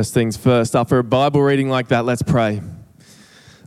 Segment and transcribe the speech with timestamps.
[0.00, 2.62] First things first, after a Bible reading like that, let's pray.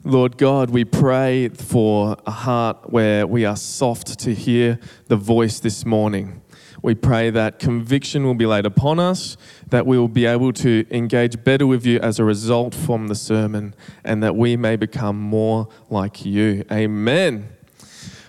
[0.03, 5.59] Lord God, we pray for a heart where we are soft to hear the voice
[5.59, 6.41] this morning.
[6.81, 9.37] We pray that conviction will be laid upon us,
[9.69, 13.15] that we will be able to engage better with you as a result from the
[13.15, 16.65] sermon, and that we may become more like you.
[16.71, 17.52] Amen.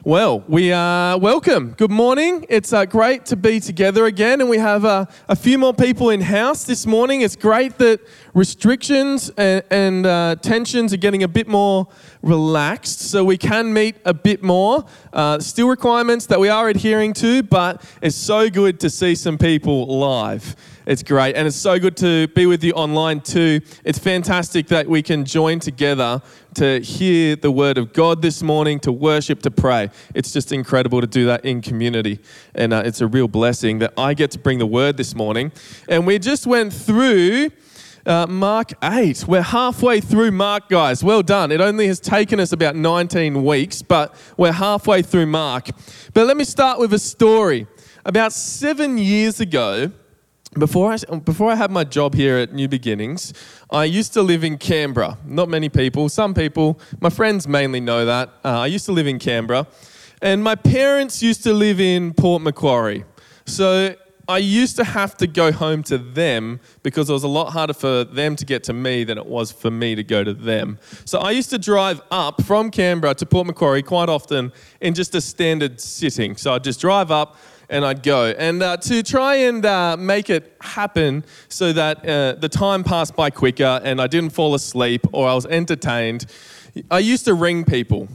[0.07, 1.71] Well, we are welcome.
[1.79, 2.45] Good morning.
[2.51, 6.11] It's uh, great to be together again, and we have uh, a few more people
[6.11, 7.23] in house this morning.
[7.23, 8.01] It's great that
[8.35, 11.89] restrictions and, and uh, tensions are getting a bit more
[12.23, 14.85] relaxed, so we can meet a bit more.
[15.13, 19.39] Uh, still requirements that we are adhering to, but it's so good to see some
[19.39, 20.57] people live.
[20.87, 21.35] It's great.
[21.35, 23.61] And it's so good to be with you online too.
[23.85, 26.21] It's fantastic that we can join together
[26.57, 29.91] to hear the word of God this morning, to worship, to pray.
[30.15, 32.21] It's just incredible to do that in community.
[32.55, 35.53] And uh, it's a real blessing that I get to bring the word this morning.
[35.89, 37.51] And we just went through.
[38.07, 39.27] Uh, Mark 8.
[39.27, 41.03] We're halfway through Mark, guys.
[41.03, 41.51] Well done.
[41.51, 45.71] It only has taken us about 19 weeks, but we're halfway through Mark.
[46.13, 47.67] But let me start with a story.
[48.05, 49.91] About seven years ago,
[50.59, 53.33] before I, before I had my job here at New Beginnings,
[53.71, 55.17] I used to live in Canberra.
[55.25, 58.29] Not many people, some people, my friends mainly know that.
[58.45, 59.67] Uh, I used to live in Canberra.
[60.21, 63.07] And my parents used to live in Port Macquarie.
[63.47, 63.97] So
[64.29, 67.75] I used to have to go home to them because it was a lot harder
[67.75, 70.79] for them to get to me than it was for me to go to them.
[71.05, 75.15] So I used to drive up from Canberra to Port Macquarie quite often in just
[75.15, 76.37] a standard sitting.
[76.37, 77.37] So I'd just drive up,
[77.69, 78.27] and I'd go.
[78.27, 83.17] And uh, to try and uh, make it happen so that uh, the time passed
[83.17, 86.27] by quicker and I didn't fall asleep or I was entertained,
[86.91, 88.09] I used to ring people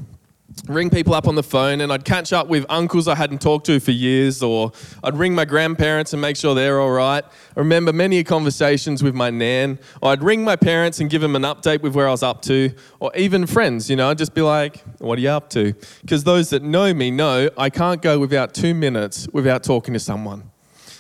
[0.68, 3.66] ring people up on the phone and I'd catch up with uncles I hadn't talked
[3.68, 4.72] to for years, or
[5.04, 7.24] I'd ring my grandparents and make sure they're all right.
[7.24, 11.36] I remember many conversations with my nan, or I'd ring my parents and give them
[11.36, 14.34] an update with where I was up to, or even friends, you know, I'd just
[14.34, 15.74] be like, What are you up to?
[16.02, 20.00] Because those that know me know I can't go without two minutes without talking to
[20.00, 20.52] someone.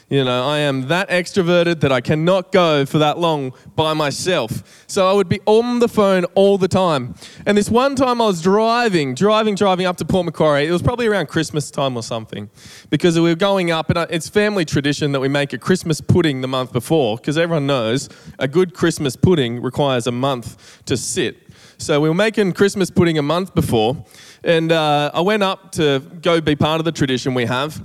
[0.09, 4.83] You know, I am that extroverted that I cannot go for that long by myself.
[4.87, 7.13] So I would be on the phone all the time.
[7.45, 10.65] And this one time I was driving, driving, driving up to Port Macquarie.
[10.65, 12.49] It was probably around Christmas time or something
[12.89, 16.41] because we were going up, and it's family tradition that we make a Christmas pudding
[16.41, 18.09] the month before because everyone knows
[18.39, 21.37] a good Christmas pudding requires a month to sit.
[21.77, 24.03] So we were making Christmas pudding a month before,
[24.43, 27.79] and uh, I went up to go be part of the tradition we have.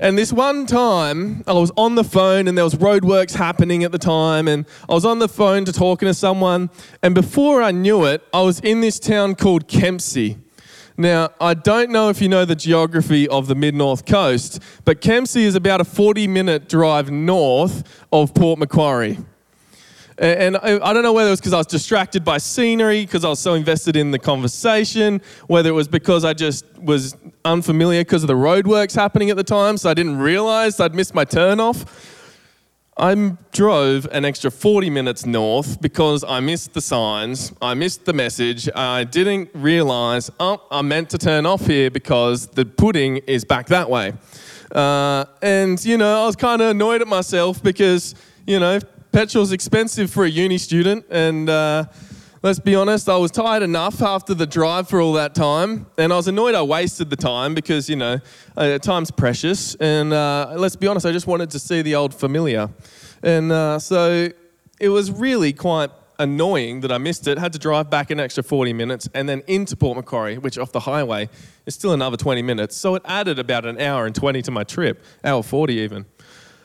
[0.00, 3.92] And this one time, I was on the phone and there was roadworks happening at
[3.92, 6.70] the time, and I was on the phone to talking to someone,
[7.02, 10.38] and before I knew it, I was in this town called Kempsey.
[10.96, 15.00] Now, I don't know if you know the geography of the mid north coast, but
[15.00, 19.18] Kempsey is about a 40 minute drive north of Port Macquarie.
[20.18, 23.28] And I don't know whether it was because I was distracted by scenery, because I
[23.28, 28.22] was so invested in the conversation, whether it was because I just was unfamiliar because
[28.22, 31.60] of the roadworks happening at the time, so I didn't realize I'd missed my turn
[31.60, 31.84] off.
[32.96, 33.14] I
[33.52, 38.68] drove an extra 40 minutes north because I missed the signs, I missed the message,
[38.74, 43.68] I didn't realize, oh, I meant to turn off here because the pudding is back
[43.68, 44.12] that way.
[44.70, 48.14] Uh, and, you know, I was kind of annoyed at myself because,
[48.46, 48.78] you know,
[49.12, 51.84] petrol's expensive for a uni student, and uh,
[52.42, 56.12] let's be honest, I was tired enough after the drive for all that time, and
[56.12, 58.18] I was annoyed I wasted the time because, you know,
[58.56, 62.14] uh, time's precious, and uh, let's be honest, I just wanted to see the old
[62.14, 62.70] familiar.
[63.22, 64.30] And uh, so
[64.80, 67.38] it was really quite annoying that I missed it.
[67.38, 70.72] Had to drive back an extra 40 minutes and then into Port Macquarie, which off
[70.72, 71.28] the highway
[71.66, 72.76] is still another 20 minutes.
[72.76, 76.06] So it added about an hour and 20 to my trip, hour 40 even.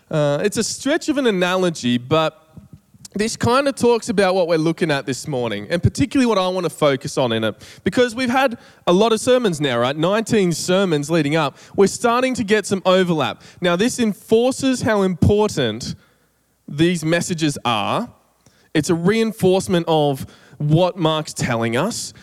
[0.09, 2.47] Uh, it's a stretch of an analogy, but
[3.13, 6.47] this kind of talks about what we're looking at this morning, and particularly what I
[6.47, 7.55] want to focus on in it.
[7.83, 9.95] Because we've had a lot of sermons now, right?
[9.95, 11.57] 19 sermons leading up.
[11.75, 13.41] We're starting to get some overlap.
[13.59, 15.95] Now, this enforces how important
[16.67, 18.09] these messages are.
[18.73, 20.25] It's a reinforcement of
[20.57, 22.13] what Mark's telling us,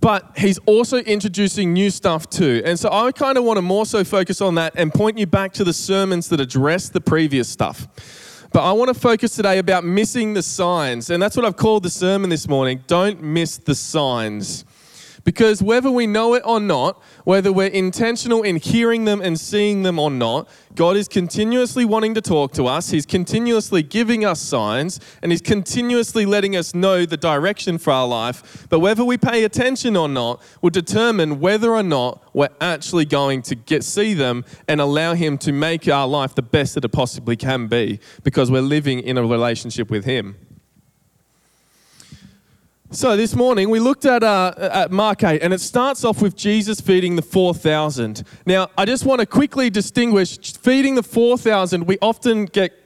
[0.00, 2.62] but he's also introducing new stuff too.
[2.64, 5.26] And so I kind of want to more so focus on that and point you
[5.26, 7.88] back to the sermons that address the previous stuff.
[8.52, 11.10] But I want to focus today about missing the signs.
[11.10, 12.82] And that's what I've called the sermon this morning.
[12.86, 14.64] Don't miss the signs.
[15.24, 19.82] Because whether we know it or not, whether we're intentional in hearing them and seeing
[19.82, 22.90] them or not, God is continuously wanting to talk to us.
[22.90, 28.06] He's continuously giving us signs and He's continuously letting us know the direction for our
[28.06, 28.66] life.
[28.68, 33.42] But whether we pay attention or not will determine whether or not we're actually going
[33.42, 36.92] to get see them and allow Him to make our life the best that it
[36.92, 40.36] possibly can be because we're living in a relationship with Him.
[42.90, 46.34] So this morning we looked at, uh, at Mark 8, and it starts off with
[46.34, 48.24] Jesus feeding the 4,000.
[48.46, 52.77] Now, I just want to quickly distinguish feeding the 4,000, we often get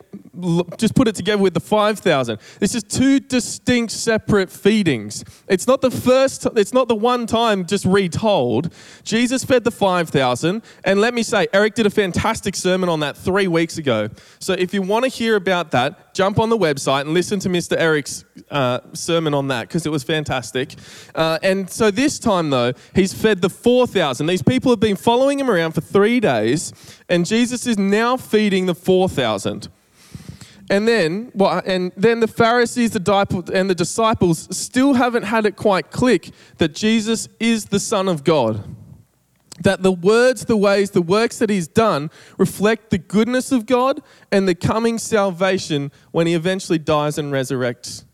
[0.78, 2.38] just put it together with the 5,000.
[2.58, 5.24] This is two distinct separate feedings.
[5.46, 8.72] It's not the first, it's not the one time just retold.
[9.04, 10.62] Jesus fed the 5,000.
[10.84, 14.08] And let me say, Eric did a fantastic sermon on that three weeks ago.
[14.38, 17.48] So if you want to hear about that, jump on the website and listen to
[17.50, 17.76] Mr.
[17.76, 20.74] Eric's uh, sermon on that because it was fantastic.
[21.14, 24.26] Uh, and so this time, though, he's fed the 4,000.
[24.26, 26.72] These people have been following him around for three days,
[27.08, 29.68] and Jesus is now feeding the 4,000.
[30.70, 35.46] And then, well, uh, and then the Pharisees the and the disciples still haven't had
[35.46, 38.64] it quite click that Jesus is the Son of God.
[39.60, 44.00] That the words, the ways, the works that he's done reflect the goodness of God
[44.30, 48.04] and the coming salvation when he eventually dies and resurrects.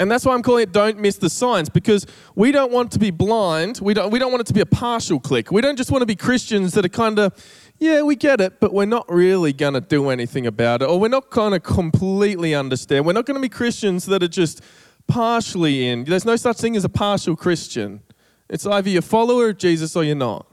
[0.00, 2.98] And that's why I'm calling it Don't Miss the Signs, because we don't want to
[2.98, 3.80] be blind.
[3.82, 5.52] We don't, we don't want it to be a partial click.
[5.52, 7.34] We don't just want to be Christians that are kind of,
[7.78, 10.98] yeah, we get it, but we're not really going to do anything about it, or
[10.98, 13.04] we're not going to completely understand.
[13.04, 14.62] We're not going to be Christians that are just
[15.06, 16.04] partially in.
[16.04, 18.00] There's no such thing as a partial Christian.
[18.48, 20.46] It's either you're a follower of Jesus or you're not.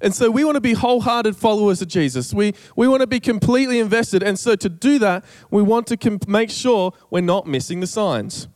[0.00, 2.32] And so we want to be wholehearted followers of Jesus.
[2.32, 4.22] We, we want to be completely invested.
[4.22, 7.86] And so to do that, we want to comp- make sure we're not missing the
[7.86, 8.48] signs.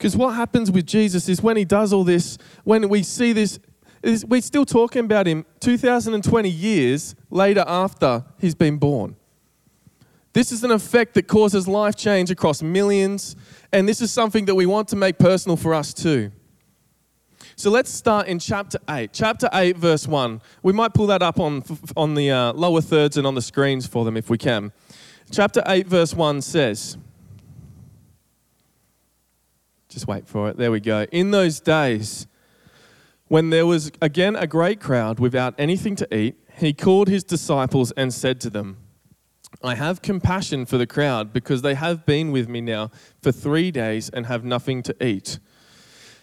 [0.00, 3.58] Because what happens with Jesus is when he does all this, when we see this,
[4.02, 9.14] is we're still talking about him 2020 years later after he's been born.
[10.32, 13.36] This is an effect that causes life change across millions,
[13.74, 16.32] and this is something that we want to make personal for us too.
[17.54, 19.10] So let's start in chapter 8.
[19.12, 20.40] Chapter 8, verse 1.
[20.62, 21.62] We might pull that up on,
[21.94, 24.72] on the uh, lower thirds and on the screens for them if we can.
[25.30, 26.96] Chapter 8, verse 1 says,
[29.90, 30.56] just wait for it.
[30.56, 31.04] There we go.
[31.10, 32.26] In those days,
[33.28, 37.92] when there was again a great crowd without anything to eat, he called his disciples
[37.92, 38.78] and said to them,
[39.62, 42.90] I have compassion for the crowd because they have been with me now
[43.20, 45.38] for three days and have nothing to eat.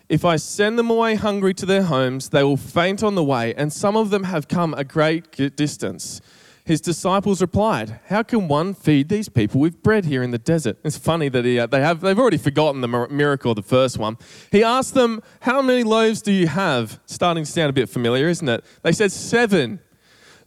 [0.09, 3.53] If I send them away hungry to their homes, they will faint on the way,
[3.55, 6.21] and some of them have come a great distance.
[6.67, 10.77] His disciples replied, How can one feed these people with bread here in the desert?
[10.83, 14.17] It's funny that he, uh, they have, they've already forgotten the miracle, the first one.
[14.51, 16.99] He asked them, How many loaves do you have?
[17.05, 18.65] Starting to sound a bit familiar, isn't it?
[18.83, 19.79] They said, Seven.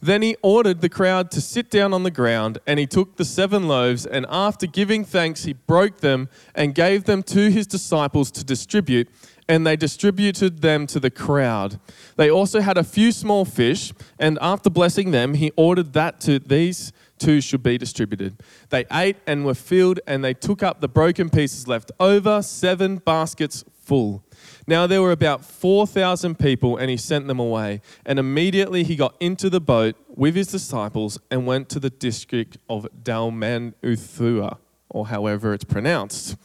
[0.02, 3.24] Then he ordered the crowd to sit down on the ground, and he took the
[3.24, 8.30] seven loaves, and after giving thanks, he broke them and gave them to his disciples
[8.32, 9.08] to distribute
[9.50, 11.80] and they distributed them to the crowd.
[12.14, 16.38] They also had a few small fish, and after blessing them, he ordered that to
[16.38, 18.40] these two should be distributed.
[18.68, 22.98] They ate and were filled, and they took up the broken pieces left over, seven
[22.98, 24.22] baskets full.
[24.68, 27.82] Now there were about 4,000 people, and he sent them away.
[28.06, 32.56] And immediately he got into the boat with his disciples and went to the district
[32.68, 36.36] of Dalmanuthua, or however it's pronounced.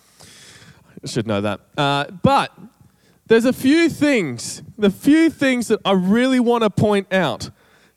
[1.03, 1.59] I should know that.
[1.77, 2.51] Uh, but
[3.27, 7.49] there's a few things, the few things that I really want to point out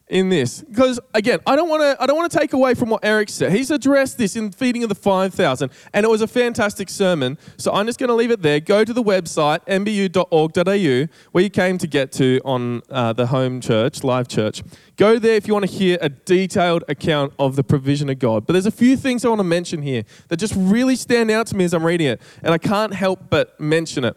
[0.08, 0.62] in this.
[0.62, 3.28] Because again i don't want to i don't want to take away from what eric
[3.28, 3.52] said.
[3.52, 7.37] He's addressed this in feeding of the 5000 and it was a fantastic sermon.
[7.56, 8.61] So i'm just going to leave it there.
[8.61, 13.61] Go to the website mbu.org.au where you came to get to on uh, the home
[13.61, 14.62] church live church.
[14.97, 18.47] Go there if you want to hear a detailed account of the provision of god.
[18.47, 21.47] But there's a few things i want to mention here that just really stand out
[21.49, 24.16] to me as i'm reading it and i can't help but mention it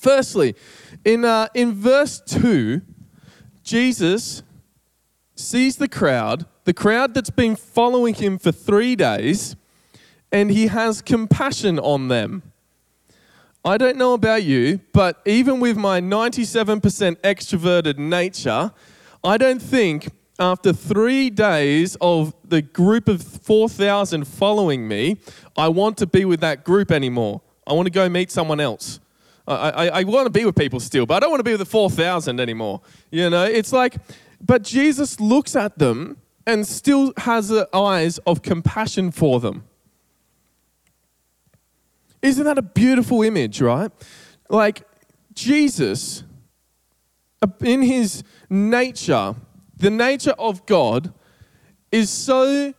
[0.00, 0.54] Firstly,
[1.04, 2.80] in, uh, in verse 2,
[3.62, 4.42] Jesus
[5.34, 9.56] sees the crowd, the crowd that's been following him for three days,
[10.32, 12.42] and he has compassion on them.
[13.62, 16.80] I don't know about you, but even with my 97%
[17.16, 18.72] extroverted nature,
[19.22, 25.18] I don't think after three days of the group of 4,000 following me,
[25.58, 27.42] I want to be with that group anymore.
[27.66, 28.98] I want to go meet someone else.
[29.46, 31.52] I, I, I want to be with people still, but I don't want to be
[31.52, 32.80] with the 4,000 anymore.
[33.10, 33.96] You know, it's like,
[34.40, 36.16] but Jesus looks at them
[36.46, 39.64] and still has the eyes of compassion for them.
[42.22, 43.90] Isn't that a beautiful image, right?
[44.48, 44.82] Like
[45.32, 46.24] Jesus,
[47.42, 49.34] uh, in his nature,
[49.76, 51.14] the nature of God
[51.90, 52.74] is so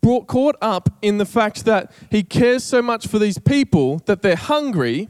[0.00, 4.22] brought, caught up in the fact that he cares so much for these people that
[4.22, 5.08] they're hungry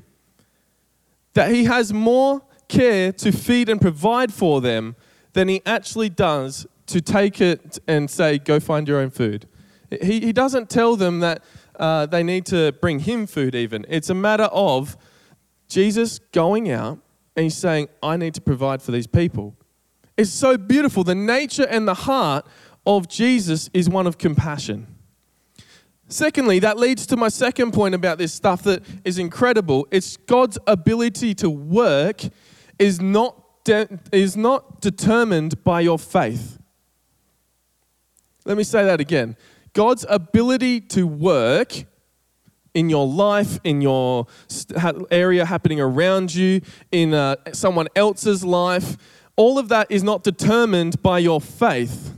[1.37, 4.97] that he has more care to feed and provide for them
[5.35, 9.47] than he actually does to take it and say, go find your own food.
[9.90, 11.45] He, he doesn't tell them that
[11.78, 13.85] uh, they need to bring him food, even.
[13.87, 14.97] It's a matter of
[15.69, 17.00] Jesus going out
[17.37, 19.55] and he's saying, I need to provide for these people.
[20.16, 21.05] It's so beautiful.
[21.05, 22.47] The nature and the heart
[22.87, 24.96] of Jesus is one of compassion.
[26.09, 29.89] Secondly, that leads to my second point about this stuff that is incredible.
[29.91, 32.23] It's God's ability to work
[32.79, 36.59] is not, de- is not determined by your faith.
[38.45, 39.37] Let me say that again.
[39.73, 41.85] God's ability to work
[42.73, 44.27] in your life, in your
[45.11, 46.61] area happening around you,
[46.93, 48.97] in uh, someone else's life,
[49.35, 52.13] all of that is not determined by your faith.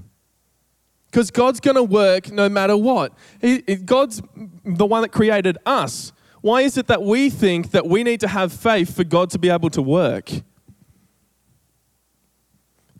[1.11, 3.13] Because God's going to work no matter what.
[3.41, 4.21] He, God's
[4.65, 6.13] the one that created us.
[6.41, 9.39] Why is it that we think that we need to have faith for God to
[9.39, 10.31] be able to work?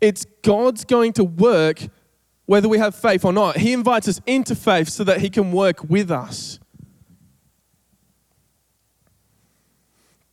[0.01, 1.81] It's God's going to work
[2.45, 3.57] whether we have faith or not.
[3.57, 6.59] He invites us into faith so that He can work with us.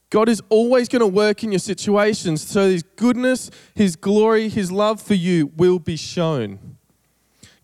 [0.08, 4.72] God is always going to work in your situations so His goodness, His glory, His
[4.72, 6.75] love for you will be shown.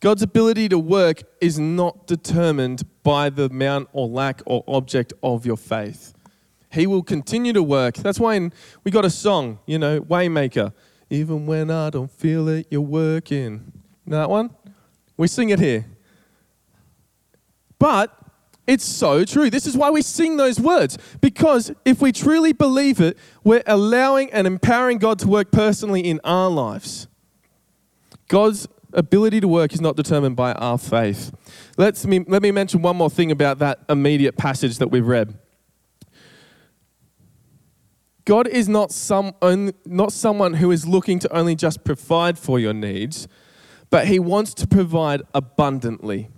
[0.02, 5.46] God's ability to work is not determined by the amount or lack or object of
[5.46, 6.12] your faith.
[6.72, 7.94] He will continue to work.
[7.94, 10.72] That's why in, we got a song, you know, Waymaker.
[11.08, 13.72] Even when I don't feel it, you're working.
[14.04, 14.50] Know that one?
[15.16, 15.86] We sing it here.
[17.78, 18.12] But
[18.66, 19.50] it's so true.
[19.50, 20.98] This is why we sing those words.
[21.20, 26.20] Because if we truly believe it, we're allowing and empowering God to work personally in
[26.24, 27.06] our lives.
[28.26, 31.32] God's ability to work is not determined by our faith.
[31.76, 35.34] Let's me, let me mention one more thing about that immediate passage that we've read.
[38.24, 39.34] God is not, some,
[39.84, 43.26] not someone who is looking to only just provide for your needs,
[43.90, 46.28] but he wants to provide abundantly.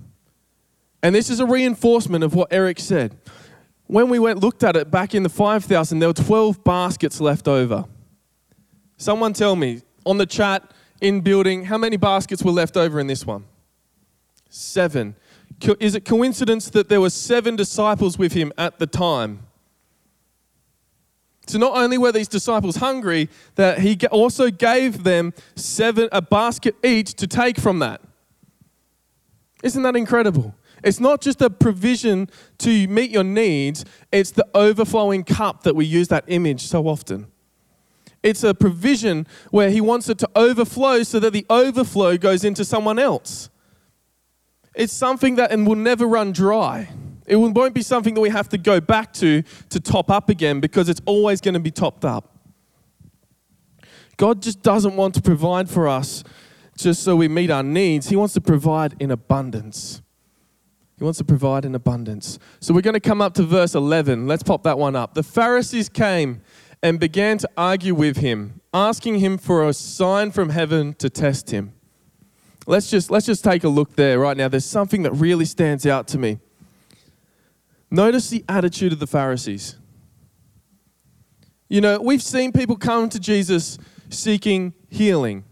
[1.02, 3.16] And this is a reinforcement of what Eric said.
[3.86, 7.46] When we went looked at it back in the 5000, there were 12 baskets left
[7.46, 7.84] over.
[8.96, 13.06] Someone tell me on the chat in building how many baskets were left over in
[13.06, 13.44] this one?
[14.48, 15.16] 7.
[15.80, 19.40] Is it coincidence that there were 7 disciples with him at the time?
[21.46, 26.74] So not only were these disciples hungry, that he also gave them seven a basket
[26.82, 28.00] each to take from that.
[29.62, 30.54] Isn't that incredible?
[30.82, 35.86] It's not just a provision to meet your needs, it's the overflowing cup that we
[35.86, 37.26] use that image so often.
[38.24, 42.64] It's a provision where he wants it to overflow so that the overflow goes into
[42.64, 43.50] someone else.
[44.74, 46.88] It's something that and will never run dry.
[47.26, 50.60] It won't be something that we have to go back to to top up again
[50.60, 52.38] because it's always going to be topped up.
[54.16, 56.24] God just doesn't want to provide for us
[56.78, 58.08] just so we meet our needs.
[58.08, 60.00] He wants to provide in abundance.
[60.96, 62.38] He wants to provide in abundance.
[62.60, 64.26] So we're going to come up to verse 11.
[64.26, 65.14] Let's pop that one up.
[65.14, 66.40] The Pharisees came
[66.84, 71.50] and began to argue with him, asking him for a sign from heaven to test
[71.50, 71.72] him.
[72.66, 74.48] Let's just, let's just take a look there right now.
[74.48, 76.40] There's something that really stands out to me.
[77.90, 79.78] Notice the attitude of the Pharisees.
[81.70, 83.78] You know, we've seen people come to Jesus
[84.10, 85.44] seeking healing.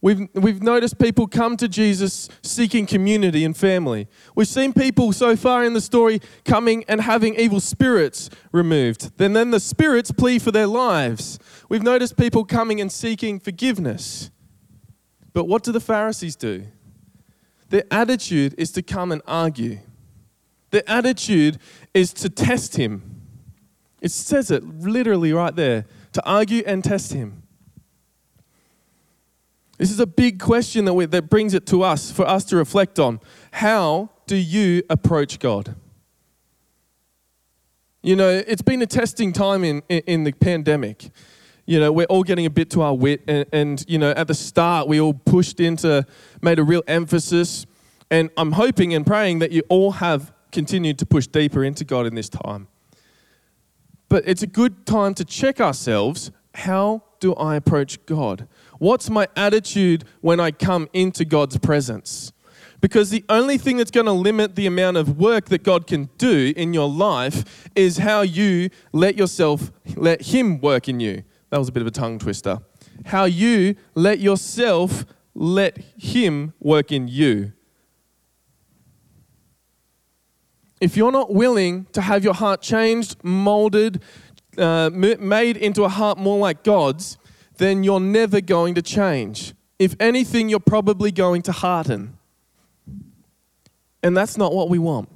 [0.00, 4.06] We've, we've noticed people come to Jesus seeking community and family.
[4.36, 9.18] We've seen people so far in the story coming and having evil spirits removed.
[9.18, 11.40] Then, then the spirits plea for their lives.
[11.68, 14.30] We've noticed people coming and seeking forgiveness.
[15.32, 16.66] But what do the Pharisees do?
[17.70, 19.80] Their attitude is to come and argue.
[20.70, 21.58] their attitude
[21.94, 23.22] is to test him.
[24.00, 27.42] It says it literally right there to argue and test him.
[29.78, 32.56] This is a big question that, we, that brings it to us, for us to
[32.56, 33.20] reflect on.
[33.52, 35.76] How do you approach God?
[38.02, 41.10] You know, it's been a testing time in, in, in the pandemic.
[41.64, 44.26] You know, we're all getting a bit to our wit, and, and, you know, at
[44.26, 46.04] the start, we all pushed into,
[46.42, 47.64] made a real emphasis.
[48.10, 52.06] And I'm hoping and praying that you all have continued to push deeper into God
[52.06, 52.68] in this time.
[54.08, 58.48] But it's a good time to check ourselves how do I approach God?
[58.78, 62.32] What's my attitude when I come into God's presence?
[62.80, 66.08] Because the only thing that's going to limit the amount of work that God can
[66.16, 71.24] do in your life is how you let yourself, let Him work in you.
[71.50, 72.60] That was a bit of a tongue twister.
[73.06, 75.04] How you let yourself
[75.34, 77.52] let Him work in you.
[80.80, 84.02] if you're not willing to have your heart changed, molded,
[84.56, 87.18] uh, made into a heart more like God's,
[87.58, 89.54] then you're never going to change.
[89.78, 92.18] if anything, you're probably going to harden.
[94.02, 95.08] And that's not what we want.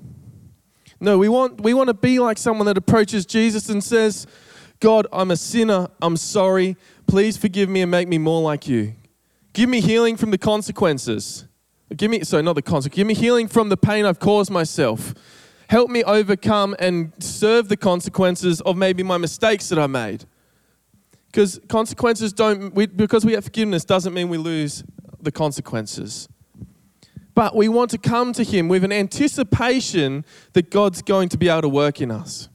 [1.00, 4.25] No, we want, we want to be like someone that approaches Jesus and says,
[4.78, 5.88] God, I'm a sinner.
[6.00, 6.76] I'm sorry.
[7.08, 8.94] Please forgive me and make me more like you.
[9.52, 11.46] Give me healing from the consequences.
[11.96, 12.96] Give me, sorry, not the consequences.
[12.96, 15.12] Give me healing from the pain I've caused myself.
[15.68, 20.25] Help me overcome and serve the consequences of maybe my mistakes that I made.
[21.33, 24.85] Because consequences don't, we, because we have forgiveness doesn't mean we lose
[25.21, 26.29] the consequences.
[27.35, 31.49] But we want to come to Him with an anticipation that God's going to be
[31.49, 32.51] able to work in us.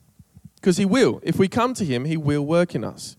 [0.56, 1.20] Because He will.
[1.24, 3.18] If we come to Him, He will work in us.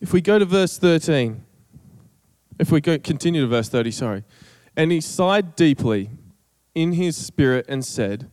[0.00, 1.44] If we go to verse 13,
[2.58, 4.24] if we go, continue to verse 30, sorry.
[4.76, 6.10] And he sighed deeply
[6.74, 8.30] in his spirit and said,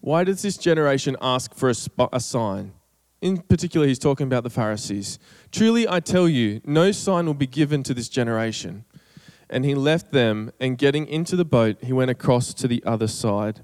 [0.00, 2.72] Why does this generation ask for a, sp- a sign?
[3.20, 5.18] In particular, he's talking about the Pharisees.
[5.52, 8.84] Truly, I tell you, no sign will be given to this generation.
[9.50, 13.08] And he left them, and getting into the boat, he went across to the other
[13.08, 13.60] side.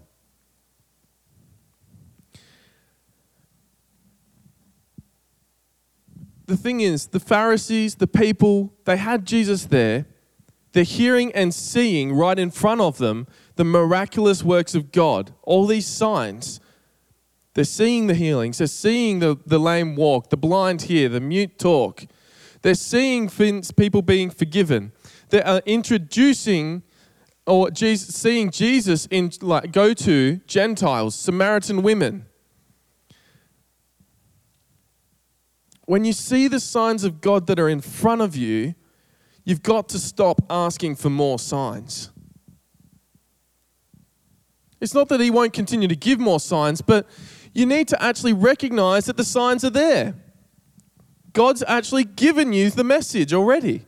[6.44, 10.06] The thing is, the Pharisees, the people, they had Jesus there
[10.76, 13.26] they're hearing and seeing right in front of them
[13.56, 16.60] the miraculous works of God, all these signs.
[17.54, 21.58] They're seeing the healings, they're seeing the, the lame walk, the blind hear, the mute
[21.58, 22.04] talk.
[22.62, 24.92] They're seeing people being forgiven.
[25.30, 26.82] They are introducing
[27.46, 32.26] or Jesus, seeing Jesus in, like, go to Gentiles, Samaritan women.
[35.84, 38.74] When you see the signs of God that are in front of you,
[39.46, 42.10] You've got to stop asking for more signs.
[44.80, 47.06] It's not that he won't continue to give more signs, but
[47.54, 50.14] you need to actually recognize that the signs are there.
[51.32, 53.86] God's actually given you the message already.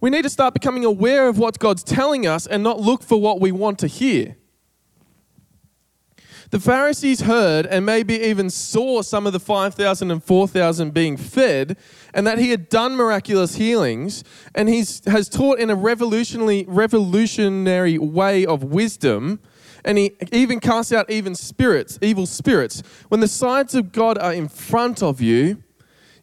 [0.00, 3.20] We need to start becoming aware of what God's telling us and not look for
[3.20, 4.36] what we want to hear.
[6.50, 11.76] The Pharisees heard and maybe even saw some of the 5,000 and 4,000 being fed,
[12.12, 14.22] and that he had done miraculous healings,
[14.54, 19.40] and he has taught in a revolutionary, revolutionary way of wisdom,
[19.84, 22.82] and he even casts out even spirits, evil spirits.
[23.08, 25.62] When the signs of God are in front of you,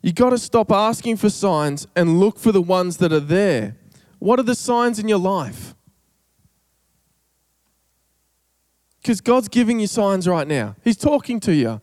[0.02, 3.78] you got to stop asking for signs and look for the ones that are there.
[4.20, 5.76] What are the signs in your life?
[9.02, 10.76] Because God's giving you signs right now.
[10.84, 11.82] He's talking to you.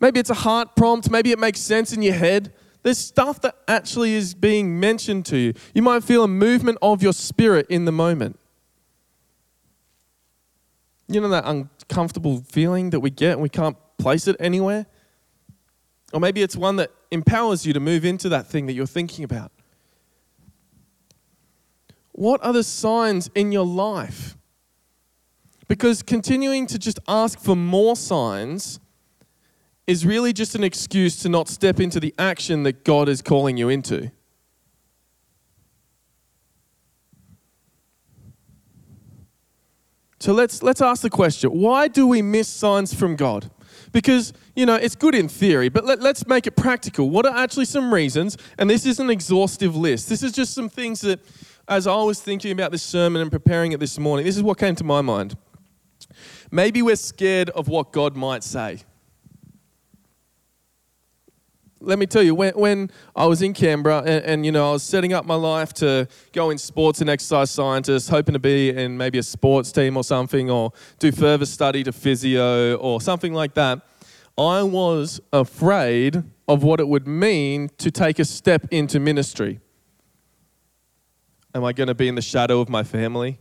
[0.00, 2.52] Maybe it's a heart prompt, maybe it makes sense in your head.
[2.82, 5.54] There's stuff that actually is being mentioned to you.
[5.74, 8.38] You might feel a movement of your spirit in the moment.
[11.08, 14.86] You know that uncomfortable feeling that we get and we can't place it anywhere?
[16.12, 19.24] Or maybe it's one that empowers you to move into that thing that you're thinking
[19.24, 19.52] about.
[22.12, 24.36] What are the signs in your life?
[25.68, 28.80] Because continuing to just ask for more signs
[29.86, 33.56] is really just an excuse to not step into the action that God is calling
[33.56, 34.10] you into.
[40.18, 43.50] So let's, let's ask the question why do we miss signs from God?
[43.92, 47.10] Because, you know, it's good in theory, but let, let's make it practical.
[47.10, 48.36] What are actually some reasons?
[48.58, 50.08] And this is an exhaustive list.
[50.08, 51.20] This is just some things that,
[51.68, 54.58] as I was thinking about this sermon and preparing it this morning, this is what
[54.58, 55.36] came to my mind.
[56.50, 58.82] Maybe we're scared of what God might say.
[61.80, 64.72] Let me tell you, when, when I was in Canberra and, and, you know I
[64.72, 68.70] was setting up my life to go in sports and exercise scientist, hoping to be
[68.70, 73.34] in maybe a sports team or something, or do further study to physio or something
[73.34, 73.82] like that,
[74.38, 79.60] I was afraid of what it would mean to take a step into ministry.
[81.54, 83.38] Am I going to be in the shadow of my family?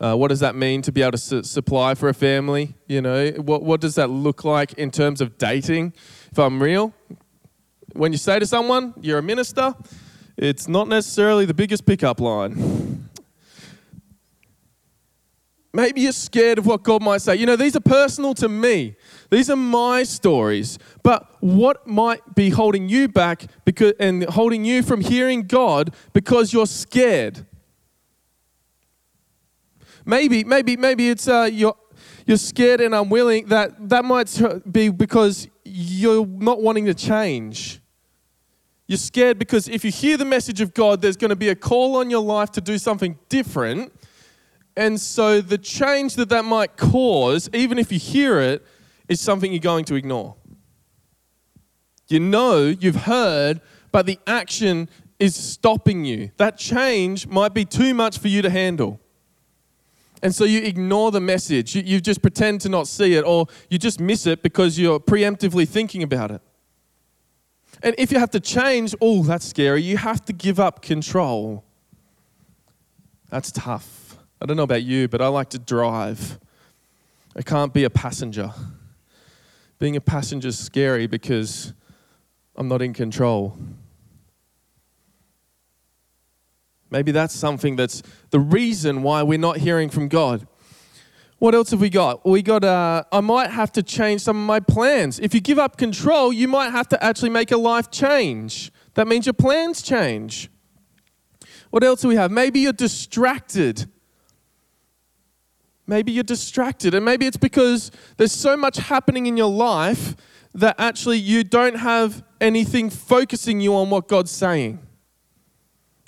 [0.00, 2.74] Uh, what does that mean to be able to su- supply for a family?
[2.86, 5.92] You know, what, what does that look like in terms of dating?
[6.30, 6.94] If I'm real,
[7.92, 9.74] when you say to someone, you're a minister,
[10.36, 13.08] it's not necessarily the biggest pickup line.
[15.72, 17.36] Maybe you're scared of what God might say.
[17.36, 18.96] You know, these are personal to me.
[19.30, 20.78] These are my stories.
[21.02, 26.52] But what might be holding you back because, and holding you from hearing God because
[26.52, 27.46] you're scared?
[30.06, 31.76] Maybe, maybe, maybe it's uh, you're,
[32.26, 33.46] you're scared and unwilling.
[33.46, 37.80] That, that might be because you're not wanting to change.
[38.86, 41.54] You're scared because if you hear the message of God, there's going to be a
[41.54, 43.92] call on your life to do something different.
[44.76, 48.64] And so the change that that might cause, even if you hear it,
[49.08, 50.36] is something you're going to ignore.
[52.08, 53.60] You know, you've heard,
[53.92, 56.30] but the action is stopping you.
[56.36, 59.00] That change might be too much for you to handle.
[60.22, 61.74] And so you ignore the message.
[61.74, 65.00] You, you just pretend to not see it, or you just miss it because you're
[65.00, 66.40] preemptively thinking about it.
[67.82, 69.82] And if you have to change, oh, that's scary.
[69.82, 71.64] You have to give up control.
[73.30, 74.16] That's tough.
[74.40, 76.38] I don't know about you, but I like to drive.
[77.36, 78.52] I can't be a passenger.
[79.78, 81.72] Being a passenger is scary because
[82.56, 83.56] I'm not in control.
[86.90, 90.46] Maybe that's something that's the reason why we're not hearing from God.
[91.38, 92.26] What else have we got?
[92.26, 95.20] We got, uh, I might have to change some of my plans.
[95.20, 98.72] If you give up control, you might have to actually make a life change.
[98.94, 100.50] That means your plans change.
[101.70, 102.30] What else do we have?
[102.30, 103.88] Maybe you're distracted.
[105.86, 110.16] Maybe you're distracted, and maybe it's because there's so much happening in your life
[110.54, 114.80] that actually you don't have anything focusing you on what God's saying.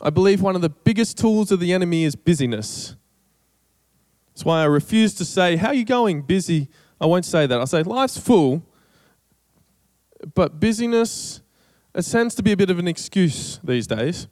[0.02, 2.96] I believe one of the biggest tools of the enemy is busyness.
[4.28, 6.22] That's why I refuse to say, How are you going?
[6.22, 6.68] Busy.
[7.00, 7.58] I won't say that.
[7.58, 8.62] I'll say, Life's full,
[10.34, 11.42] but busyness,
[11.94, 14.28] it tends to be a bit of an excuse these days.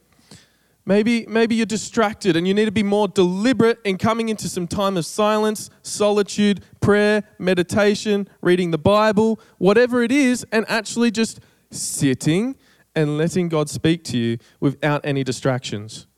[0.87, 4.67] Maybe, maybe you're distracted and you need to be more deliberate in coming into some
[4.67, 11.41] time of silence, solitude, prayer, meditation, reading the Bible, whatever it is, and actually just
[11.71, 12.57] sitting
[12.99, 16.09] and letting God speak to you without any distractions.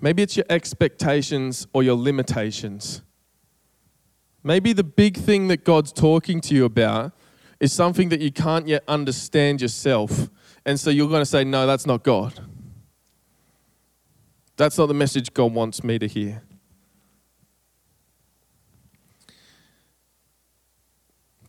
[0.00, 3.02] Maybe it's your expectations or your limitations.
[4.42, 7.12] Maybe the big thing that God's talking to you about
[7.60, 10.28] is something that you can't yet understand yourself.
[10.66, 12.40] And so you're going to say, No, that's not God.
[14.56, 16.42] That's not the message God wants me to hear.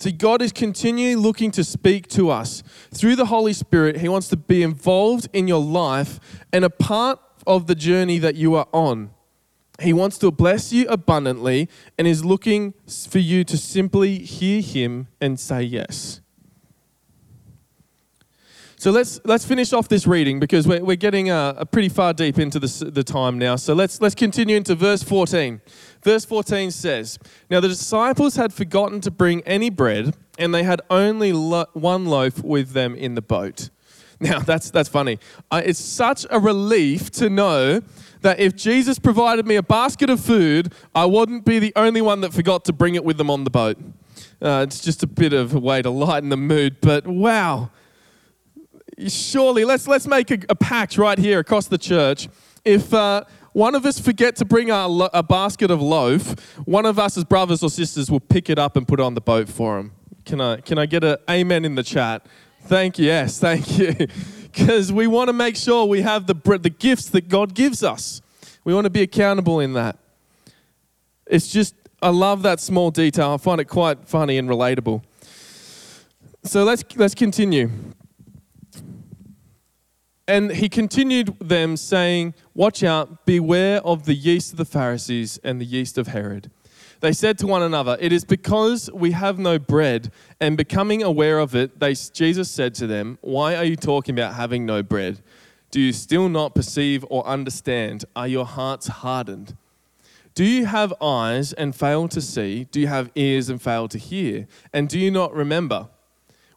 [0.04, 2.62] See, God is continually looking to speak to us.
[2.94, 6.20] Through the Holy Spirit, He wants to be involved in your life
[6.52, 9.12] and a part of the journey that you are on.
[9.82, 12.74] He wants to bless you abundantly and is looking
[13.08, 16.20] for you to simply hear Him and say yes.
[18.84, 22.12] So let's, let's finish off this reading because we're, we're getting a, a pretty far
[22.12, 23.56] deep into the, the time now.
[23.56, 25.62] So let's, let's continue into verse 14.
[26.02, 27.18] Verse 14 says
[27.50, 32.08] Now the disciples had forgotten to bring any bread, and they had only lo- one
[32.08, 33.70] loaf with them in the boat.
[34.20, 35.18] Now that's, that's funny.
[35.50, 37.80] Uh, it's such a relief to know
[38.20, 42.20] that if Jesus provided me a basket of food, I wouldn't be the only one
[42.20, 43.78] that forgot to bring it with them on the boat.
[44.42, 47.70] Uh, it's just a bit of a way to lighten the mood, but wow
[49.10, 52.28] surely let's let's make a, a pact right here across the church.
[52.64, 56.86] If uh, one of us forget to bring a, lo- a basket of loaf, one
[56.86, 59.22] of us as brothers or sisters will pick it up and put it on the
[59.22, 59.92] boat for him.
[60.26, 62.26] Can I can I get an amen in the chat?
[62.64, 63.06] Thank you.
[63.06, 63.96] Yes, thank you.
[64.54, 68.22] Because we want to make sure we have the the gifts that God gives us.
[68.64, 69.98] We want to be accountable in that.
[71.26, 73.32] It's just I love that small detail.
[73.32, 75.02] I find it quite funny and relatable.
[76.44, 77.72] So let's let's continue.
[80.28, 85.60] And he continued them, saying, Watch out, beware of the yeast of the Pharisees and
[85.60, 86.50] the yeast of Herod.
[87.02, 90.12] They said to one another, It is because we have no bread.
[90.40, 94.36] And becoming aware of it, they, Jesus said to them, Why are you talking about
[94.36, 95.22] having no bread?
[95.70, 98.06] Do you still not perceive or understand?
[98.16, 99.58] Are your hearts hardened?
[100.36, 102.66] Do you have eyes and fail to see?
[102.72, 104.48] Do you have ears and fail to hear?
[104.72, 105.90] And do you not remember?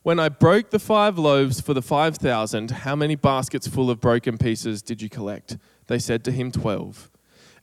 [0.06, 4.38] When I broke the five loaves for the 5,000, how many baskets full of broken
[4.38, 5.58] pieces did you collect?
[5.88, 7.10] They said to him, 12.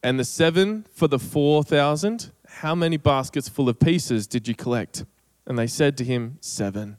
[0.04, 5.06] And the seven for the 4,000, how many baskets full of pieces did you collect?
[5.48, 6.98] And they said to him, Seven.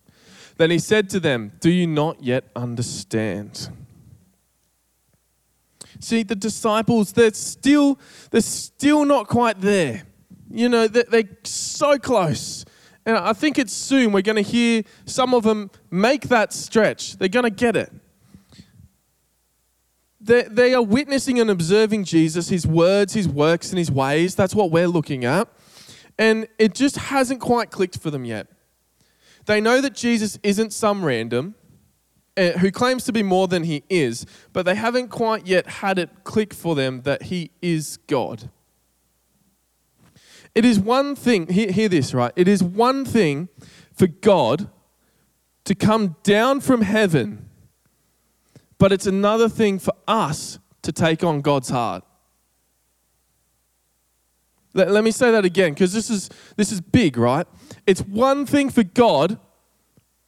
[0.56, 3.68] Then he said to them, Do you not yet understand?
[6.00, 7.98] See, the disciples, they're still,
[8.30, 10.04] they're still not quite there.
[10.50, 12.64] You know, they're, they're so close.
[13.06, 17.18] And I think it's soon we're going to hear some of them make that stretch.
[17.18, 17.92] They're going to get it.
[20.20, 24.34] They, they are witnessing and observing Jesus, his words, his works, and his ways.
[24.34, 25.48] That's what we're looking at.
[26.18, 28.46] And it just hasn't quite clicked for them yet.
[29.44, 31.54] They know that Jesus isn't some random
[32.36, 35.98] uh, who claims to be more than he is, but they haven't quite yet had
[35.98, 38.50] it click for them that he is God.
[40.54, 42.32] It is one thing, hear, hear this, right?
[42.36, 43.48] It is one thing
[43.92, 44.70] for God
[45.64, 47.48] to come down from heaven,
[48.78, 52.04] but it's another thing for us to take on God's heart.
[54.74, 57.46] Let, let me say that again because this is, this is big, right?
[57.86, 59.38] It's one thing for God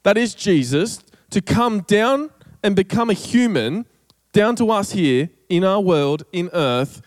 [0.07, 2.31] that is Jesus, to come down
[2.62, 3.87] and become a human
[4.33, 7.03] down to us here in our world, in earth.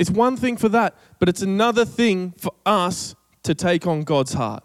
[0.00, 4.32] It's one thing for that, but it's another thing for us to take on God's
[4.32, 4.64] heart.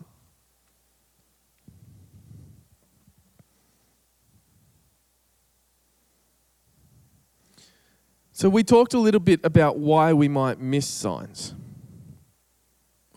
[8.31, 11.53] So, we talked a little bit about why we might miss signs,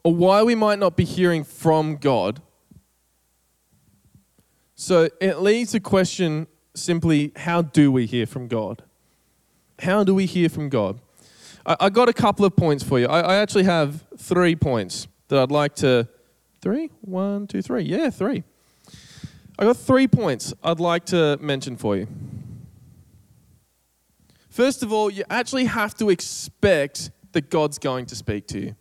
[0.03, 2.43] or why we might not be hearing from God.
[4.75, 8.83] So, it leads a question simply how do we hear from God?
[9.79, 10.99] How do we hear from God?
[11.69, 13.07] I, I got a couple of points for you.
[13.07, 16.09] I, I actually have three points that I'd like to.
[16.61, 16.91] Three?
[17.03, 17.83] One, two, three.
[17.83, 18.43] Yeah, three.
[19.59, 22.09] I got three points I'd like to mention for you.
[24.49, 28.77] First of all, you actually have to expect that God's going to speak to you.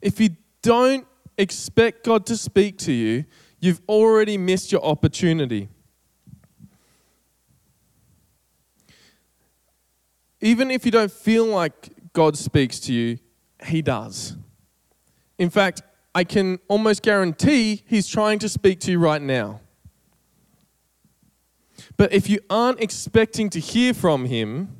[0.00, 0.30] If you
[0.62, 3.24] don't expect God to speak to you,
[3.58, 5.68] you've already missed your opportunity.
[10.40, 13.18] Even if you don't feel like God speaks to you,
[13.66, 14.36] He does.
[15.38, 15.82] In fact,
[16.14, 19.60] I can almost guarantee He's trying to speak to you right now.
[21.96, 24.76] But if you aren't expecting to hear from Him,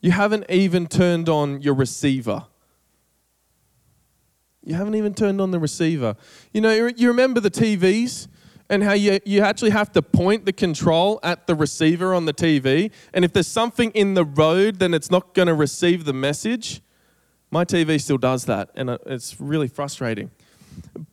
[0.00, 2.46] you haven't even turned on your receiver.
[4.64, 6.16] You haven't even turned on the receiver.
[6.52, 8.28] You know, you remember the TVs
[8.70, 12.32] and how you, you actually have to point the control at the receiver on the
[12.32, 12.92] TV.
[13.12, 16.80] And if there's something in the road, then it's not going to receive the message.
[17.50, 20.30] My TV still does that, and it's really frustrating.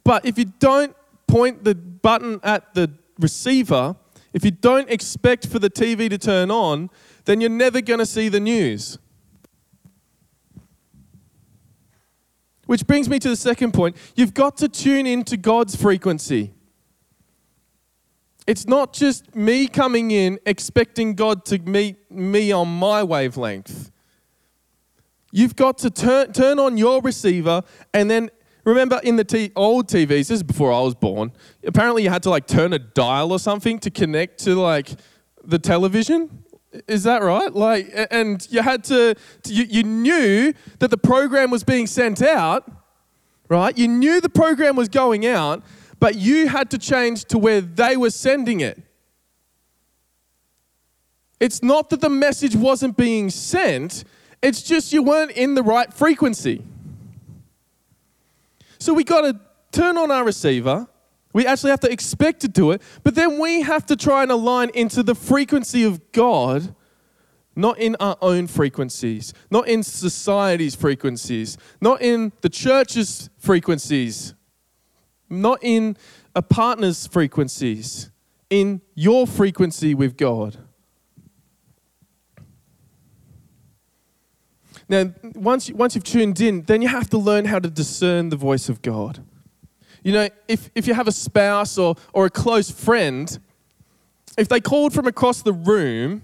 [0.03, 3.95] But if you don't point the button at the receiver,
[4.33, 6.91] if you don't expect for the TV to turn on,
[7.25, 8.99] then you're never going to see the news.
[12.67, 13.97] Which brings me to the second point.
[14.15, 16.53] You've got to tune into God's frequency.
[18.47, 23.91] It's not just me coming in expecting God to meet me on my wavelength.
[25.31, 27.61] You've got to turn, turn on your receiver
[27.93, 28.31] and then
[28.67, 31.31] Remember in the t- old TVs, this is before I was born,
[31.65, 34.89] apparently you had to like turn a dial or something to connect to like
[35.41, 36.43] the television.
[36.85, 37.53] Is that right?
[37.53, 42.69] Like, and you had to, you, you knew that the program was being sent out,
[43.47, 43.75] right?
[43.77, 45.63] You knew the program was going out,
[45.99, 48.81] but you had to change to where they were sending it.
[51.39, 54.03] It's not that the message wasn't being sent,
[54.41, 56.63] it's just you weren't in the right frequency.
[58.79, 59.39] So we got to
[59.71, 60.87] turn on our receiver.
[61.33, 64.31] We actually have to expect to do it, but then we have to try and
[64.31, 66.73] align into the frequency of God,
[67.55, 74.33] not in our own frequencies, not in society's frequencies, not in the church's frequencies,
[75.29, 75.97] not in
[76.35, 78.09] a partner's frequencies,
[78.49, 80.57] in your frequency with God.
[84.89, 88.37] Now, once, once you've tuned in, then you have to learn how to discern the
[88.37, 89.23] voice of God.
[90.03, 93.37] You know, if, if you have a spouse or, or a close friend,
[94.37, 96.21] if they called from across the room,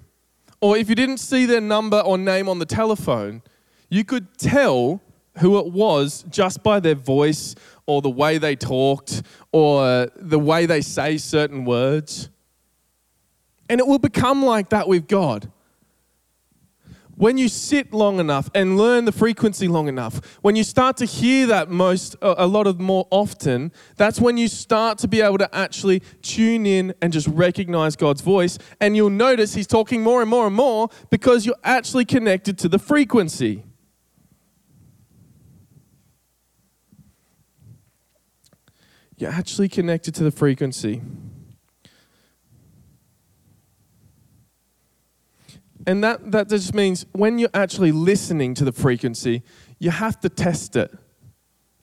[0.61, 3.41] or if you didn't see their number or name on the telephone,
[3.89, 5.01] you could tell
[5.39, 10.65] who it was just by their voice or the way they talked or the way
[10.65, 12.29] they say certain words.
[13.69, 15.51] And it will become like that with God
[17.15, 21.05] when you sit long enough and learn the frequency long enough, when you start to
[21.05, 25.37] hear that most a lot of more often, that's when you start to be able
[25.37, 30.21] to actually tune in and just recognize God's voice and you'll notice he's talking more
[30.21, 33.63] and more and more because you're actually connected to the frequency.
[39.17, 41.01] You're actually connected to the frequency.
[45.85, 49.43] And that, that just means when you're actually listening to the frequency,
[49.79, 50.91] you have to test it,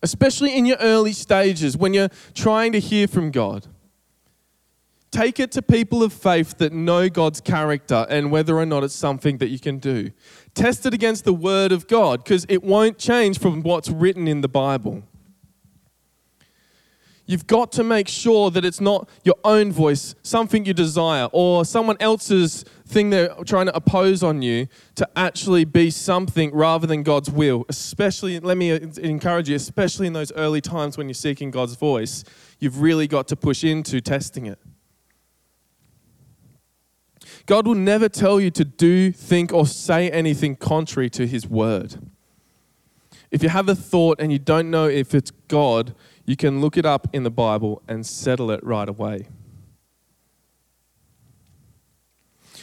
[0.03, 3.67] especially in your early stages when you're trying to hear from God.
[5.11, 8.95] Take it to people of faith that know God's character and whether or not it's
[8.95, 10.13] something that you can do.
[10.55, 14.41] Test it against the Word of God because it won't change from what's written in
[14.41, 15.03] the Bible.
[17.31, 21.65] You've got to make sure that it's not your own voice, something you desire, or
[21.65, 24.67] someone else's thing they're trying to oppose on you
[24.97, 27.67] to actually be something rather than God's will.
[27.69, 31.77] Especially, let me uh, encourage you, especially in those early times when you're seeking God's
[31.77, 32.25] voice,
[32.59, 34.59] you've really got to push into testing it.
[37.47, 41.95] God will never tell you to do, think, or say anything contrary to His word.
[43.31, 45.95] If you have a thought and you don't know if it's God,
[46.31, 49.27] you can look it up in the Bible and settle it right away.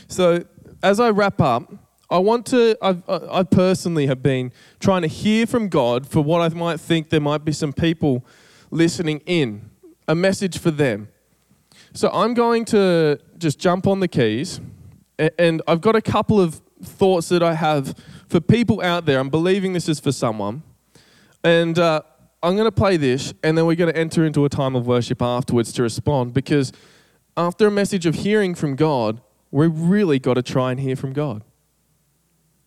[0.07, 0.45] So,
[0.81, 1.73] as I wrap up,
[2.09, 6.39] I want to, I've, I personally have been trying to hear from God for what
[6.39, 8.25] I might think there might be some people
[8.71, 9.69] listening in,
[10.07, 11.09] a message for them.
[11.91, 14.61] So I'm going to just jump on the keys,
[15.37, 19.19] and I've got a couple of thoughts that I have for people out there.
[19.19, 20.63] I'm believing this is for someone.
[21.43, 22.03] And uh,
[22.43, 24.85] I'm going to play this, and then we're going to enter into a time of
[24.85, 26.71] worship afterwards to respond because
[27.35, 31.13] after a message of hearing from God, we've really got to try and hear from
[31.13, 31.43] God.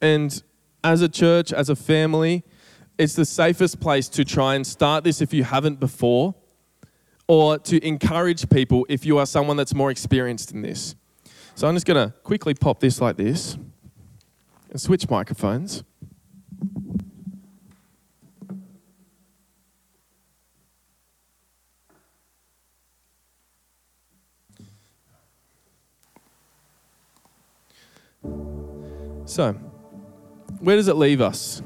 [0.01, 0.43] And
[0.83, 2.43] as a church, as a family,
[2.99, 6.35] it's the safest place to try and start this if you haven't before,
[7.29, 10.97] or to encourage people if you are someone that's more experienced in this.
[11.55, 13.57] So I'm just going to quickly pop this like this
[14.71, 15.85] and switch microphones.
[29.31, 29.53] So,
[30.59, 31.63] where does it leave us?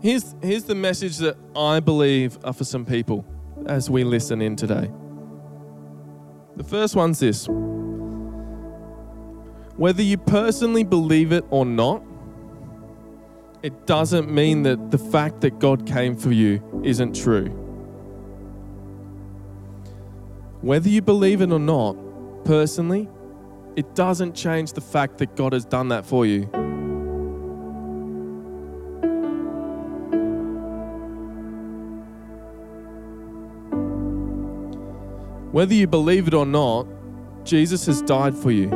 [0.00, 3.26] Here's, here's the message that I believe are for some people
[3.66, 4.90] as we listen in today.
[6.56, 7.46] The first one's this
[9.76, 12.02] whether you personally believe it or not,
[13.62, 17.48] it doesn't mean that the fact that God came for you isn't true.
[20.62, 21.96] Whether you believe it or not,
[22.46, 23.10] personally,
[23.76, 26.42] it doesn't change the fact that God has done that for you.
[35.52, 36.86] Whether you believe it or not,
[37.44, 38.70] Jesus has died for you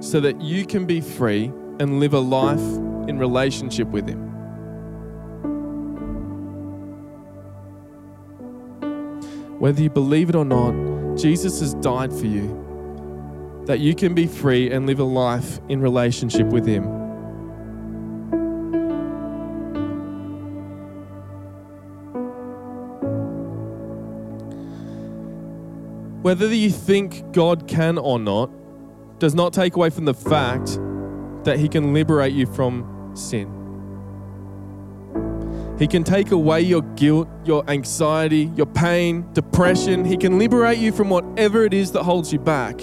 [0.00, 1.46] so that you can be free
[1.78, 2.60] and live a life
[3.08, 4.30] in relationship with Him.
[9.58, 12.61] Whether you believe it or not, Jesus has died for you
[13.66, 16.84] that you can be free and live a life in relationship with Him.
[26.22, 28.50] Whether you think God can or not
[29.18, 30.78] does not take away from the fact
[31.44, 33.58] that He can liberate you from sin.
[35.78, 40.04] He can take away your guilt, your anxiety, your pain, depression.
[40.04, 42.80] He can liberate you from whatever it is that holds you back.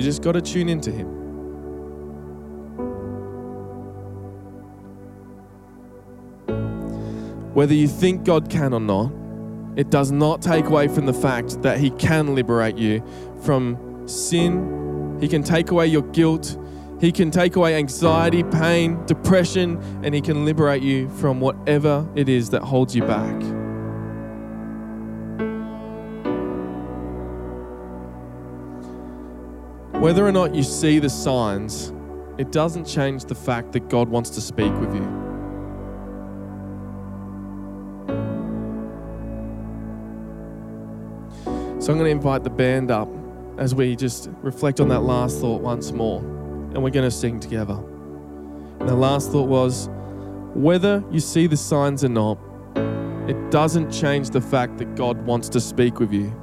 [0.00, 1.08] You just got to tune into Him.
[7.52, 9.12] Whether you think God can or not,
[9.76, 13.04] it does not take away from the fact that He can liberate you
[13.42, 15.18] from sin.
[15.20, 16.56] He can take away your guilt.
[16.98, 22.30] He can take away anxiety, pain, depression, and He can liberate you from whatever it
[22.30, 23.59] is that holds you back.
[30.00, 31.92] Whether or not you see the signs,
[32.38, 35.02] it doesn't change the fact that God wants to speak with you.
[41.80, 43.10] So I'm going to invite the band up
[43.58, 46.20] as we just reflect on that last thought once more.
[46.20, 47.74] And we're going to sing together.
[47.74, 49.90] And the last thought was
[50.54, 52.38] whether you see the signs or not,
[53.28, 56.39] it doesn't change the fact that God wants to speak with you.